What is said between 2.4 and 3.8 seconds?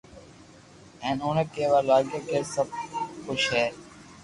سب خوݾ ھي